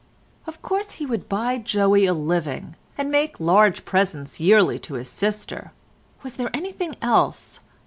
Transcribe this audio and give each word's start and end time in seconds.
"Of 0.47 0.63
course 0.63 0.93
he 0.93 1.05
would 1.05 1.29
buy 1.29 1.59
Joey 1.59 2.07
a 2.07 2.13
living, 2.15 2.75
and 2.97 3.11
make 3.11 3.39
large 3.39 3.85
presents 3.85 4.39
yearly 4.39 4.79
to 4.79 4.95
his 4.95 5.11
sister—was 5.11 6.37
there 6.37 6.49
anything 6.55 6.95
else? 7.03 7.59